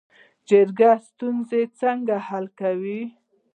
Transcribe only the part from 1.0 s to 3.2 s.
ستونزې څنګه حل کوي؟